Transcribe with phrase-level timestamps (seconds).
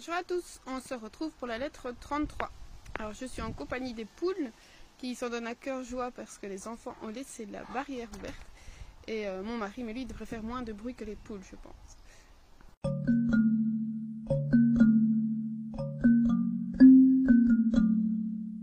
[0.00, 2.50] Bonjour à tous, on se retrouve pour la lettre 33.
[2.98, 4.50] Alors je suis en compagnie des poules
[4.96, 8.46] qui s'en donnent à cœur joie parce que les enfants ont laissé la barrière ouverte.
[9.08, 11.54] Et euh, mon mari, mais lui, devrait faire moins de bruit que les poules, je
[11.56, 11.98] pense.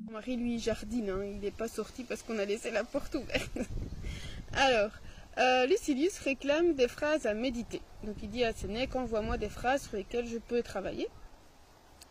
[0.08, 3.14] Mon mari, lui, jardine, hein, il n'est pas sorti parce qu'on a laissé la porte
[3.14, 3.60] ouverte.
[4.54, 4.90] Alors,
[5.38, 7.82] euh, Lucilius réclame des phrases à méditer.
[8.04, 11.08] Donc il dit à Sénèque, envoie-moi des phrases sur lesquelles je peux travailler.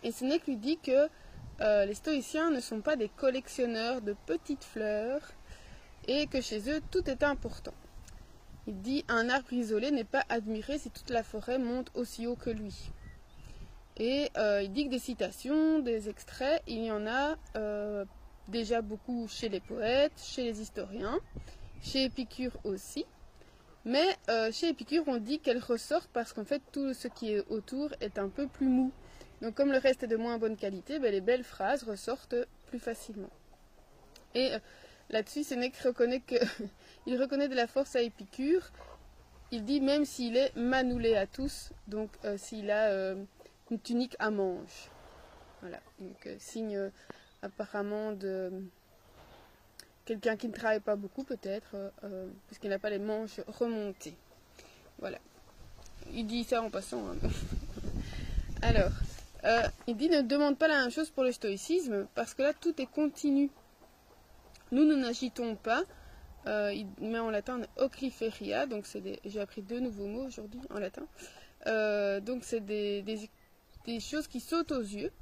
[0.06, 1.08] Et Sénèque lui dit que
[1.60, 5.20] euh, les stoïciens ne sont pas des collectionneurs de petites fleurs
[6.06, 7.74] et que chez eux tout est important.
[8.68, 12.36] Il dit un arbre isolé n'est pas admiré si toute la forêt monte aussi haut
[12.36, 12.92] que lui.
[13.96, 17.34] Et euh, il dit que des citations, des extraits, il y en a
[18.46, 21.18] déjà beaucoup chez les poètes, chez les historiens,
[21.82, 23.06] chez Épicure aussi.
[23.84, 27.44] Mais euh, chez Épicure, on dit qu'elle ressort parce qu'en fait, tout ce qui est
[27.48, 28.92] autour est un peu plus mou.
[29.42, 32.78] Donc, comme le reste est de moins bonne qualité, ben, les belles phrases ressortent plus
[32.78, 33.30] facilement.
[34.34, 34.58] Et euh,
[35.10, 36.36] là-dessus, Sénèque reconnaît que
[37.06, 38.70] il reconnaît de la force à Épicure.
[39.52, 43.12] Il dit même s'il est manoulé à tous, donc euh, s'il a
[43.70, 44.90] une tunique à manches.
[45.60, 46.90] Voilà, donc signe
[47.42, 48.50] apparemment de
[50.06, 54.16] quelqu'un qui ne travaille pas beaucoup peut-être, euh, euh, puisqu'il n'a pas les manches remontées.
[54.98, 55.18] Voilà.
[56.12, 57.08] Il dit ça en passant.
[57.08, 57.16] Hein.
[58.62, 58.92] Alors,
[59.46, 62.52] euh, il dit ne demande pas la même chose pour le stoïcisme, parce que là
[62.52, 63.50] tout est continu.
[64.72, 65.82] Nous, nous n'agitons pas.
[66.46, 71.06] il met en latin ocriferia, donc c'est j'ai appris deux nouveaux mots aujourd'hui en latin.
[72.20, 73.18] donc c'est des,
[74.00, 75.12] choses qui sautent aux yeux.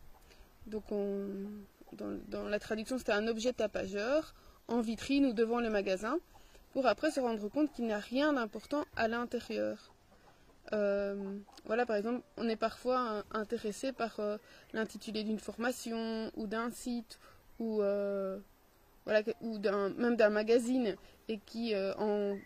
[0.66, 1.28] Donc on,
[1.92, 4.34] dans, dans la traduction c'était un objet tapageur
[4.68, 6.18] en vitrine ou devant le magasin,
[6.72, 9.93] pour après se rendre compte qu'il n'y a rien d'important à l'intérieur.
[10.72, 14.38] Euh, voilà, par exemple, on est parfois intéressé par euh,
[14.72, 17.18] l'intitulé d'une formation ou d'un site
[17.58, 18.38] ou, euh,
[19.04, 20.96] voilà, ou même d'un magazine
[21.28, 22.36] et qui en,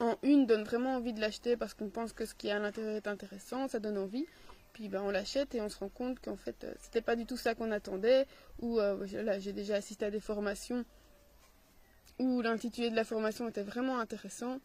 [0.00, 2.58] en, une donne vraiment envie de l'acheter parce qu'on pense que ce qui est à
[2.58, 4.26] l'intérieur est intéressant, ça donne envie.
[4.72, 7.36] Puis ben, on l'achète et on se rend compte qu'en fait c'était pas du tout
[7.36, 8.26] ça qu'on attendait.
[8.60, 10.84] Ou j'ai déjà assisté à des formations
[12.18, 14.60] où l'intitulé de la formation était vraiment intéressant.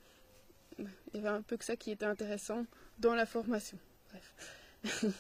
[0.79, 2.65] Il y avait un peu que ça qui était intéressant
[2.99, 3.77] dans la formation.
[4.09, 5.03] Bref.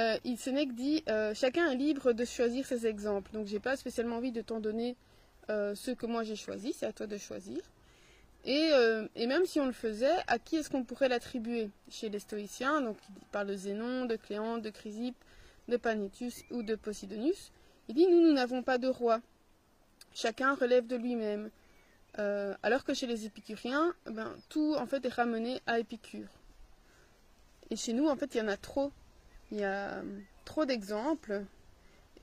[0.00, 3.32] euh, il Sénèque dit euh, chacun est libre de choisir ses exemples.
[3.32, 4.96] Donc j'ai pas spécialement envie de t'en donner
[5.50, 7.58] euh, ceux que moi j'ai choisis, c'est à toi de choisir.
[8.44, 11.70] Et, euh, et, même si on le faisait, à qui est-ce qu'on pourrait l'attribuer?
[11.90, 15.22] Chez les stoïciens, donc il parle de Zénon, de Cléante, de Chrysippe,
[15.68, 17.52] de Panitus ou de Posidonius.
[17.88, 19.20] Il dit nous, nous n'avons pas de roi.
[20.14, 21.50] Chacun relève de lui-même.
[22.18, 26.28] Euh, alors que chez les épicuriens, ben, tout en fait est ramené à Épicure.
[27.70, 28.92] Et chez nous, en fait, il y en a trop.
[29.52, 30.02] Il y a euh,
[30.44, 31.44] trop d'exemples.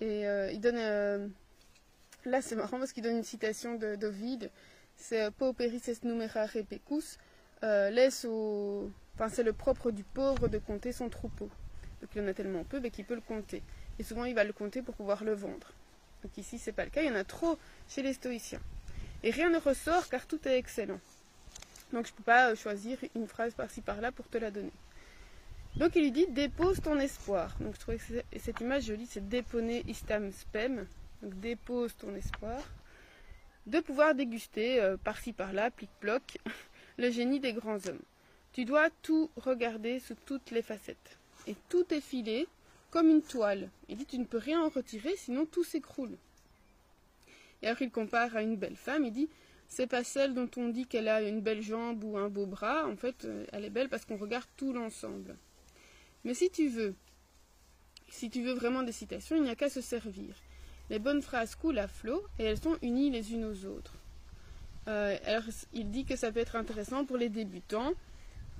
[0.01, 1.31] Et euh, il donne.
[2.25, 4.51] là, c'est marrant parce qu'il donne une citation d'Ovide.
[4.95, 7.17] C'est Pauperis est numera repecus.
[7.61, 8.91] laisse au.
[9.15, 11.49] Enfin, c'est le propre du pauvre de compter son troupeau.
[12.01, 13.63] Donc il y en a tellement peu mais qu'il peut le compter.
[13.97, 15.71] Et souvent, il va le compter pour pouvoir le vendre.
[16.23, 17.01] Donc ici, c'est pas le cas.
[17.01, 18.61] Il y en a trop chez les stoïciens.
[19.23, 20.99] Et rien ne ressort car tout est excellent.
[21.93, 24.71] Donc je ne peux pas choisir une phrase par-ci par-là pour te la donner.
[25.77, 27.55] Donc il lui dit dépose ton espoir.
[27.59, 30.85] Donc je trouvais que cette image jolie, c'est déponer istam spem.
[31.21, 32.59] Donc dépose ton espoir.
[33.65, 36.37] De pouvoir déguster euh, par-ci par-là, plic-ploc,
[36.97, 38.01] le génie des grands hommes.
[38.53, 41.17] Tu dois tout regarder sous toutes les facettes.
[41.47, 42.47] Et tout est filé
[42.91, 43.69] comme une toile.
[43.89, 46.17] Il dit tu ne peux rien en retirer, sinon tout s'écroule.
[47.61, 49.29] Et alors il compare à une belle femme, il dit
[49.67, 52.87] c'est pas celle dont on dit qu'elle a une belle jambe ou un beau bras,
[52.87, 55.37] en fait euh, elle est belle parce qu'on regarde tout l'ensemble.
[56.23, 56.95] Mais si tu veux,
[58.09, 60.35] si tu veux vraiment des citations, il n'y a qu'à se servir.
[60.89, 63.93] Les bonnes phrases coulent à flot et elles sont unies les unes aux autres.
[64.87, 65.43] Euh, alors
[65.73, 67.91] il dit que ça peut être intéressant pour les débutants,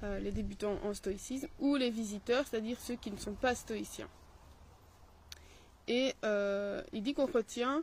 [0.03, 4.09] euh, les débutants en stoïcisme, ou les visiteurs, c'est-à-dire ceux qui ne sont pas stoïciens.
[5.87, 6.13] Et
[6.91, 7.81] il dit qu'on retient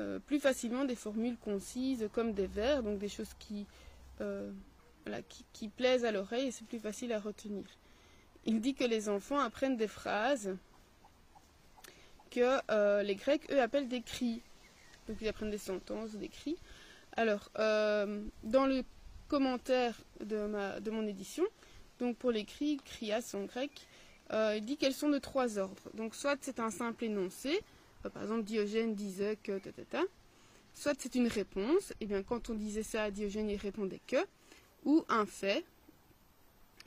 [0.00, 3.66] euh, plus facilement des formules concises comme des vers, donc des choses qui,
[4.22, 4.50] euh,
[5.52, 7.64] qui, plaisent à l'oreille et c'est plus facile à retenir.
[8.46, 10.56] Il dit que les enfants apprennent des phrases
[12.30, 14.40] que euh, les Grecs, eux, appellent des cris.
[15.06, 16.56] Donc ils apprennent des sentences, des cris.
[17.16, 18.82] Alors, dans le
[19.28, 21.44] commentaire de, ma, de mon édition,
[21.98, 23.70] donc pour les cris, crias en grec,
[24.32, 25.90] il dit qu'elles sont de trois ordres.
[25.94, 27.60] Donc soit c'est un simple énoncé,
[28.08, 29.60] par exemple, Diogène disait que,
[30.74, 34.24] Soit c'est une réponse, et bien quand on disait ça à Diogène, il répondait que,
[34.84, 35.64] ou un fait.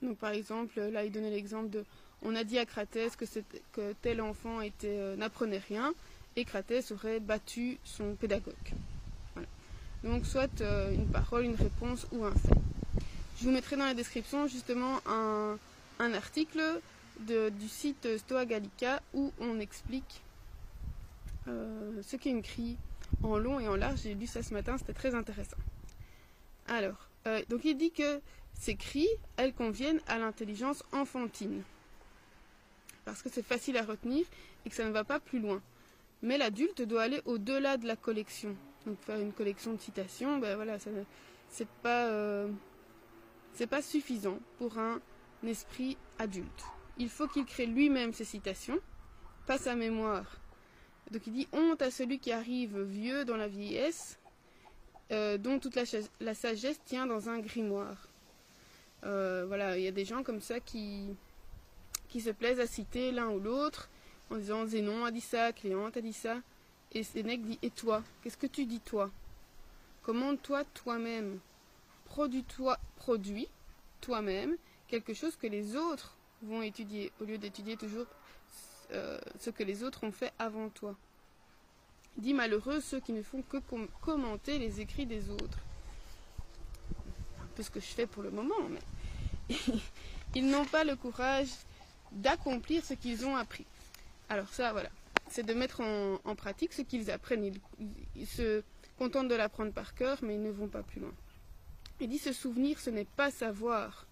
[0.02, 1.84] Donc par exemple, là il donnait l'exemple de
[2.26, 5.94] on a dit à Cratès que, tel enfant était, n'apprenait rien
[6.36, 8.54] et Cratès aurait battu son pédagogue.
[10.04, 10.62] Donc soit
[10.92, 12.56] une parole, une réponse ou un fait.
[13.40, 15.58] Je vous mettrai dans la description justement un,
[16.00, 16.62] article
[17.20, 20.22] du site Stoa Gallica où on explique
[21.46, 22.78] ce qu'est une crie
[23.22, 24.02] en long et en large.
[24.04, 25.58] J'ai lu ça ce matin, c'était très intéressant.
[26.68, 27.10] Alors,
[27.50, 28.22] donc il dit que
[28.54, 31.64] ces cris, elles conviennent à l'intelligence enfantine.
[33.06, 34.26] Parce que c'est facile à retenir
[34.66, 35.62] et que ça ne va pas plus loin.
[36.22, 38.56] Mais l'adulte doit aller au-delà de la collection.
[38.86, 40.78] Donc faire une collection de citations, ben voilà,
[41.50, 42.50] c'est pas, euh,
[43.70, 45.02] pas suffisant pour un
[45.46, 46.64] esprit adulte.
[46.98, 48.80] Il faut qu'il crée lui-même ses citations,
[49.46, 50.38] pas sa mémoire.
[51.14, 54.18] Donc il dit honte à celui qui arrive vieux dans la vieillesse,
[55.12, 55.78] euh, dont toute
[56.20, 58.08] la, sagesse tient dans un grimoire.
[59.04, 61.06] Euh, voilà, il y a des gens comme ça qui,
[62.10, 63.90] qui se plaisent à citer l'un ou l'autre
[64.32, 66.42] en disant Zénon a dit ça, Cléante a dit ça.
[66.94, 69.12] Et Sénèque dit Et toi Qu'est-ce que tu dis toi?
[70.02, 71.38] Comment toi, toi-même,
[72.06, 73.48] produis-toi, produis
[74.02, 74.58] toi-même
[74.88, 78.08] quelque chose que les autres vont étudier, au lieu d'étudier toujours
[78.94, 80.96] euh, ce que les autres ont fait avant toi.
[82.18, 83.58] Dis malheureux ceux qui ne font que
[84.02, 85.60] commenter les écrits des autres.
[87.42, 89.56] Un peu ce que je fais pour le moment, mais
[90.36, 91.50] ils n'ont pas le courage
[92.12, 93.66] d'accomplir ce qu'ils ont appris.
[94.30, 94.90] Alors ça, voilà,
[95.30, 97.52] c'est de mettre en, pratique ce qu'ils apprennent.
[98.16, 98.64] Ils, se
[98.98, 101.14] contentent de l'apprendre par cœur, mais ils ne vont pas plus loin.
[102.00, 104.06] Il dit se souvenir, ce n'est pas savoir.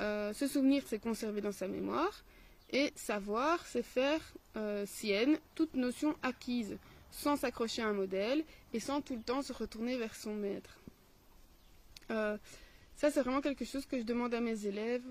[0.00, 2.24] Euh, se souvenir, c'est conserver dans sa mémoire.
[2.72, 4.20] Et savoir, c'est faire
[4.56, 6.78] euh, sienne toute notion acquise,
[7.10, 10.78] sans s'accrocher à un modèle et sans tout le temps se retourner vers son maître.
[12.10, 12.38] Euh,
[12.96, 15.04] ça, c'est vraiment quelque chose que je demande à mes élèves.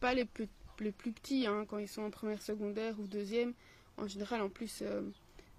[0.00, 3.54] Pas les, plus, petits, hein, quand ils sont en première secondaire ou deuxième.
[3.96, 5.02] En général, en plus, euh,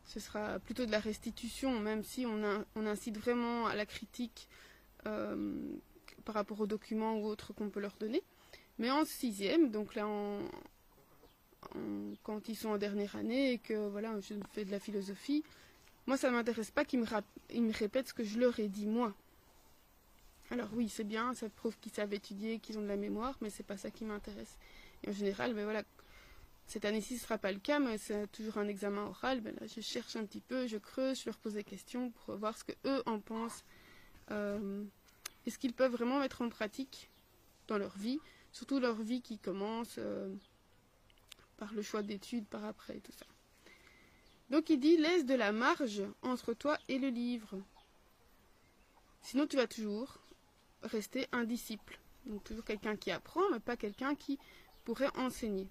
[0.04, 4.50] ce sera plutôt de la restitution, même si on, incite vraiment à la critique
[5.04, 8.24] par rapport aux documents ou autres qu'on peut leur donner.
[8.80, 10.08] Mais en sixième, donc là,
[12.24, 15.44] quand ils sont en dernière année et que voilà, je fais de la philosophie,
[16.08, 19.14] moi, ça ne m'intéresse pas qu'ils me, répètent ce que je leur ai dit moi.
[20.50, 23.52] Alors oui, c'est bien, ça prouve qu'ils savent étudier, qu'ils ont de la mémoire, mais
[23.52, 24.58] c'est pas ça qui m'intéresse.
[25.04, 25.84] Et en général, ben voilà,
[26.66, 29.42] cette année-ci, ce sera pas le cas, mais c'est toujours un examen oral.
[29.42, 32.38] Ben là, je cherche un petit peu, je creuse, je leur pose des questions pour
[32.38, 33.64] voir ce qu'eux en pensent.
[34.32, 34.84] Euh,
[35.46, 37.10] et ce qu'ils peuvent vraiment mettre en pratique
[37.68, 38.20] dans leur vie,
[38.52, 40.34] surtout leur vie qui commence euh,
[41.58, 43.26] par le choix d'études, par après tout ça.
[44.50, 47.60] Donc il dit, laisse de la marge entre toi et le livre.
[49.22, 50.18] Sinon, tu vas toujours
[50.84, 52.00] rester un disciple.
[52.26, 54.40] Donc toujours quelqu'un qui apprend, mais pas quelqu'un qui
[54.86, 55.68] pourrait enseigner.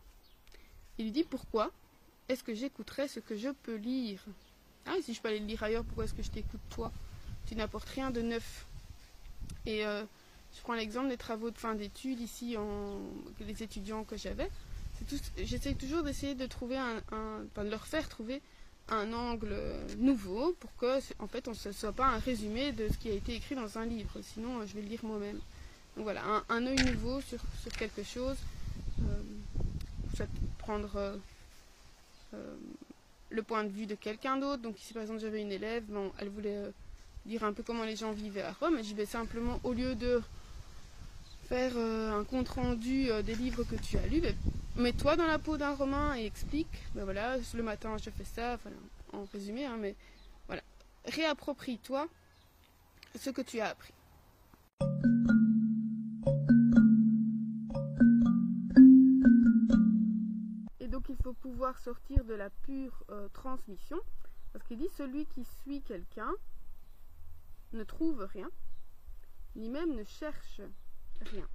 [0.98, 1.72] Il lui dit pourquoi
[2.28, 4.24] est-ce que j'écouterais ce que je peux lire?
[4.86, 6.92] Ah, si je peux aller le lire ailleurs, pourquoi est-ce que je t'écoute toi?
[7.46, 8.66] Tu n'apportes rien de neuf.
[9.66, 10.04] Et euh,
[10.56, 13.00] je prends l'exemple des travaux de fin d'études ici, en,
[13.40, 14.50] les étudiants que j'avais.
[15.38, 16.96] J'essaie toujours d'essayer de trouver un,
[17.52, 18.42] enfin, de leur faire trouver
[18.88, 19.54] un angle
[19.98, 23.12] nouveau pour que, en fait, on ne soit pas un résumé de ce qui a
[23.12, 24.20] été écrit dans un livre.
[24.22, 25.38] Sinon, je vais le lire moi-même.
[25.98, 27.40] Donc voilà, un, œil nouveau sur,
[27.76, 28.36] quelque chose
[29.02, 30.24] euh,
[30.58, 31.16] prendre euh,
[32.34, 32.56] euh,
[33.30, 34.62] le point de vue de quelqu'un d'autre.
[34.62, 35.82] Donc ici par exemple j'avais une élève,
[36.18, 36.70] elle voulait
[37.28, 39.94] dire un peu comment les gens vivaient à Rome, et j'y vais simplement au lieu
[39.94, 40.20] de
[41.48, 44.34] faire un compte rendu des livres que tu as lus, ben,
[44.76, 46.82] mets-toi dans la peau d'un Romain et explique.
[46.94, 48.58] Ben voilà, le matin je fais ça,
[49.12, 49.94] en résumé, hein, mais
[50.46, 50.62] voilà,
[51.06, 52.06] réapproprie-toi
[53.18, 53.94] ce que tu as appris.
[61.08, 63.98] il faut pouvoir sortir de la pure euh, transmission,
[64.52, 66.32] parce qu'il dit celui qui suit quelqu'un
[67.72, 68.50] ne trouve rien,
[69.56, 70.60] ni même ne cherche
[71.20, 71.48] rien.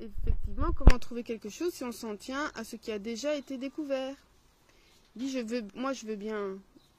[0.00, 3.58] Effectivement, comment trouver quelque chose si on s'en tient à ce qui a déjà été
[3.58, 4.16] découvert?
[5.16, 6.58] Dit je veux, moi je veux bien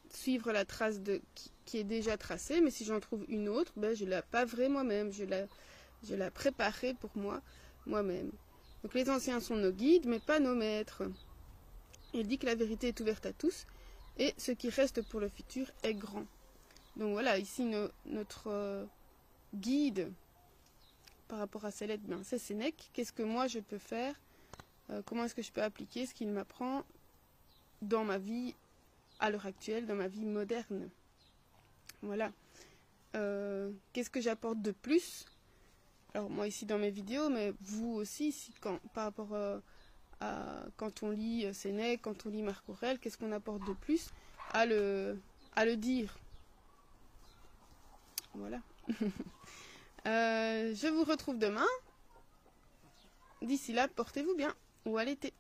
[0.10, 1.22] suivre la trace de,
[1.66, 5.12] qui, est déjà tracée, mais si j'en trouve une autre, ben, je la paverai moi-même,
[5.12, 5.48] je la,
[6.04, 7.42] je la préparerai pour moi
[7.88, 8.32] moi-même.
[8.84, 11.04] Donc les anciens sont nos guides, mais pas nos maîtres.
[12.13, 13.66] Il dit que la vérité est ouverte à tous,
[14.18, 16.25] et ce qui reste pour le futur est grand.
[16.95, 17.65] Donc voilà, ici
[18.05, 18.85] notre euh,
[19.55, 20.12] guide
[21.27, 22.89] par rapport à ces lettres, ben, c'est Sénèque.
[22.93, 24.15] Qu'est-ce que moi je peux faire
[24.91, 26.83] euh, Comment est-ce que je peux appliquer ce qu'il m'apprend
[27.81, 28.53] dans ma vie
[29.19, 30.89] à l'heure actuelle, dans ma vie moderne?
[32.03, 32.31] Voilà.
[33.15, 35.25] Euh, qu'est-ce que j'apporte de plus?
[36.13, 38.53] Alors moi ici dans mes vidéos, mais vous aussi,
[38.93, 39.62] par rapport à
[40.77, 44.09] quand on lit Sénèque, quand on lit Marc Aurèle, qu'est-ce qu'on apporte de plus
[44.53, 45.17] à le
[45.75, 46.17] dire?
[48.34, 48.60] Voilà.
[50.06, 51.66] Euh, je vous retrouve demain.
[53.42, 54.54] D'ici là, portez-vous bien
[54.86, 55.32] ou à l'été.